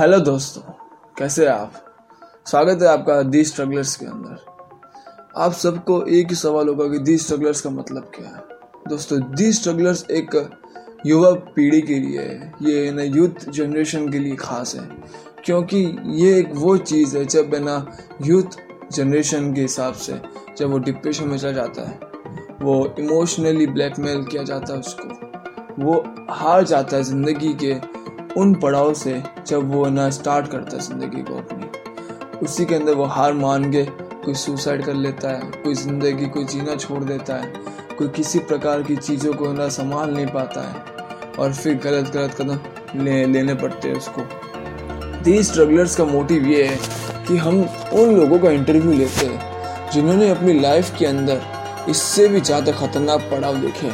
Hello 0.00 0.20
दोस्तों, 0.20 0.62
कैसे 1.18 1.46
हैं 1.46 1.52
आप? 1.52 1.72
स्वागत 2.46 2.82
है 2.82 2.88
आपका 2.88 3.22
दी 3.22 3.44
स्ट्रगलर्स 3.44 3.96
के 3.96 4.06
अंदर। 4.06 4.38
आप 5.36 5.52
सबको 5.52 6.02
एक 6.02 6.28
ही 6.28 6.34
सवाल 6.34 6.68
होगा 6.68 6.88
कि 6.88 6.98
दी 6.98 7.18
स्ट्रगलर्स 7.18 7.60
का 7.60 7.70
मतलब 7.70 8.12
क्या 8.14 8.28
है? 8.28 8.42
दोस्तों, 8.88 9.20
दी 9.20 9.52
स्ट्रगलर्स 9.52 10.06
एक 10.10 10.50
युवा 11.06 11.30
पीढ़ी 11.30 11.80
के 11.80 11.94
लिए 11.94 12.20
है। 12.20 12.52
ये 12.62 12.90
ना, 12.90 13.02
यूथ 13.02 13.50
जनरेशन 13.50 14.08
के 14.08 14.18
लिए 14.18 14.36
खास 14.36 14.74
है। 14.74 14.88
क्योंकि 15.44 15.96
ये 16.06 16.38
एक 16.38 16.50
वो 16.54 16.76
चीज़ 16.76 17.18
है 17.18 17.24
जब 17.24 17.54
है 17.54 17.64
ना, 17.64 17.96
यूथ 18.22 18.58
जनरेशन 18.92 19.54
के 19.54 19.60
हिसाब 19.60 19.94
से 19.94 20.20
जब 20.58 20.70
वो 20.70 20.78
डिप्रेशन 20.78 21.28
में 21.28 21.38
चला 21.38 21.52
जाता 21.52 21.88
है, 21.88 22.00
वो 22.62 22.94
इमोशनली 22.98 23.66
ब्लैकमेल 23.66 24.24
किया 24.24 24.42
जाता 24.42 24.72
है 24.72 24.78
उसको। 24.78 25.30
वो 25.84 26.04
हार 26.30 26.64
जाता 26.64 26.96
है 26.96 27.02
ज़िंदगी 27.02 27.54
के 27.54 27.99
उन 28.36 28.54
पड़ाव 28.54 28.92
से 28.94 29.22
जब 29.46 29.72
वो 29.72 29.86
ना 29.88 30.08
स्टार्ट 30.10 30.50
करता 30.50 30.76
है 30.76 30.82
ज़िंदगी 30.82 31.22
को 31.22 31.36
अपनी। 31.36 32.38
उसी 32.38 32.64
के 32.64 32.74
अंदर 32.74 32.94
वो 32.94 33.04
हार 33.06 33.32
मान 33.32 33.70
के 33.72 33.84
कोई 33.84 34.34
सुसाइड 34.34 34.84
कर 34.84 34.94
लेता 34.94 35.30
है, 35.30 35.50
कोई 35.62 35.74
ज़िंदगी, 35.74 36.26
कोई 36.26 36.44
जीना 36.44 36.74
छोड़ 36.76 37.02
देता 37.04 37.36
है, 37.36 37.52
कोई 37.98 38.08
किसी 38.08 38.38
प्रकार 38.40 38.82
की 38.82 38.96
चीज़ों 38.96 39.32
को 39.34 39.52
ना 39.52 39.68
संभाल 39.68 40.10
नहीं 40.10 40.26
पाता 40.26 40.60
है 40.62 41.34
और 41.38 41.52
फिर 41.52 41.74
गलत 41.84 42.12
गलत 42.14 42.34
कदम 42.34 43.04
ले, 43.04 43.24
लेने 43.26 43.54
पड़ते 43.54 43.88
हैं 43.88 43.96
उसको। 43.96 44.22
दी 45.22 45.42
स्ट्रगलर्स 45.42 45.96
का 45.96 46.04
मोटिव 46.04 46.46
ये 46.46 46.64
है 46.64 46.78
कि 47.26 47.36
हम 47.36 47.60
उन 47.92 48.14
लोगों 48.16 48.38
का 48.38 48.50
इंटरव्यू 48.50 48.92
लेते 48.92 49.26
हैं 49.26 49.90
जिन्होंने 49.92 50.28
अपनी 50.30 50.58
लाइफ 50.60 50.94
के 50.98 51.06
अंदर 51.06 51.42
इससे 51.88 52.28
भी 52.28 52.40
ज़्यादा 52.40 52.72
खतरनाक 52.72 53.28
पड़ाव 53.30 53.56
देखे 53.56 53.90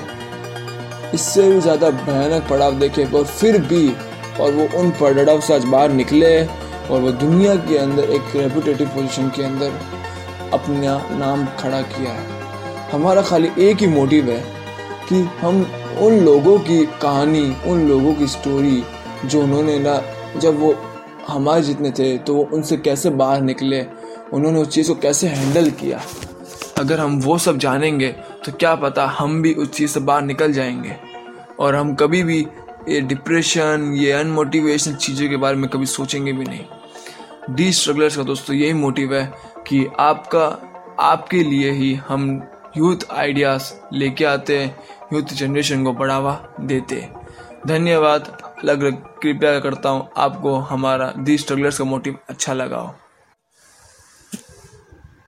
इससे 1.14 1.48
भी 1.50 1.60
ज़्यादा 1.60 1.90
भयानक 1.90 2.48
पड़ाव 2.50 2.78
देखे 2.78 3.04
और 3.06 3.24
फिर 3.24 3.58
भी 3.62 3.88
और 4.40 4.52
वो 4.52 4.68
उन 4.78 4.90
पड़ाव 4.90 5.40
से 5.40 5.54
आज 5.54 5.64
बाहर 5.64 5.90
निकले 5.90 6.44
और 6.44 7.00
वो 7.00 7.10
दुनिया 7.12 7.54
के 7.56 7.78
अंदर 7.78 8.10
एक 8.10 8.36
रेपुटेटिव 8.36 8.88
पोजीशन 8.88 9.28
के 9.28 9.42
अंदर 9.42 9.72
अपना 10.52 10.98
नाम 11.18 11.46
खड़ा 11.58 11.80
किया 11.82 12.12
है। 12.12 12.90
हमारा 12.90 13.22
खाली 13.22 13.50
एक 13.58 13.76
ही 13.76 13.86
मोटिव 13.86 14.30
है 14.30 14.42
कि 15.08 15.20
हम 15.40 15.66
उन 16.00 16.18
लोगों 16.20 16.58
की 16.58 16.84
कहानी, 17.02 17.56
उन 17.66 17.88
लोगों 17.88 18.14
की 18.14 18.26
स्टोरी 18.26 18.82
जो 19.24 19.42
उन्होंने 19.42 19.78
ना, 19.78 20.02
जब 20.36 20.60
वो 20.60 20.74
हमारे 21.28 21.62
जितने 21.62 21.90
थे 21.90 22.16
तो 22.18 22.34
वो 22.34 22.48
उनसे 22.52 22.76
कैसे 22.76 23.10
बाहर 23.10 23.40
निकले, 23.40 23.84
उन्होंने 24.32 24.60
उस 24.60 24.68
चीज़ 24.68 24.88
को 24.88 24.94
कैसे 24.94 25.28
हैंडल 25.28 25.70
किया? 25.70 26.00
अगर 26.78 27.00
हम 27.00 27.20
वो 27.20 27.38
सब 27.38 27.58
जानेंगे 27.58 28.08
तो 28.44 28.52
क्या 28.52 28.74
पता 28.74 29.06
हम 29.08 29.42
भी 29.42 29.52
उस 29.54 29.70
चीज़ 29.70 29.90
से 29.90 30.00
बाहर 30.00 30.22
निकल 30.22 30.52
जाएँगे। 30.52 30.96
और 31.60 31.74
हम 31.74 31.94
कभी 31.94 32.22
भी 32.22 32.46
ये 32.88 33.00
डिप्रेशन 33.00 33.92
ये 33.96 34.10
अनमोटिवेशन 34.12 34.94
चीज़ों 34.94 35.28
के 35.28 35.36
बारे 35.36 35.56
में 35.56 35.68
कभी 35.70 35.86
सोचेंगे 35.86 36.32
भी 36.32 36.44
नहीं। 36.44 37.54
डी 37.56 37.72
स्ट्रगलर्स 37.72 38.16
का 38.16 38.22
दोस्तों, 38.22 38.56
यही 38.56 38.72
मोटिव 38.72 39.14
है 39.14 39.32
कि 39.66 39.86
आपका, 40.00 40.46
आपके 41.00 41.42
लिए 41.42 41.70
ही 41.70 41.92
हम 42.08 42.42
यूथ 42.76 43.10
आइडियाज़ 43.12 43.72
लेके 43.92 44.24
आते 44.24 44.58
हैं 44.58 44.76
यूथ 45.12 45.34
जनरेशन 45.34 45.84
को 45.84 45.92
बढ़ावा 45.92 46.40
देते 46.60 47.08
धन्यवाद 47.66 48.26
अलग 48.42 48.82
अलग 48.82 49.02
कृपया 49.22 49.58
करता 49.60 49.88
हूँ 49.88 50.08
आपको 50.16 50.54
हमारा 50.70 51.12
दी 51.18 51.38
स्ट्रगलर्स 51.38 51.78
का 51.78 51.84
मोटिव 51.84 52.18
अच्छा 52.28 52.54
लगा 52.54 52.76
हो। 52.76 52.94